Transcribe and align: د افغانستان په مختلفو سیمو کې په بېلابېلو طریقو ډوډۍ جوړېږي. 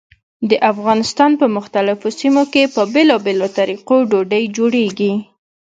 د 0.49 0.51
افغانستان 0.71 1.31
په 1.41 1.47
مختلفو 1.57 2.07
سیمو 2.19 2.43
کې 2.53 2.63
په 2.75 2.81
بېلابېلو 2.93 3.47
طریقو 3.57 3.95
ډوډۍ 4.09 4.43
جوړېږي. 4.57 5.13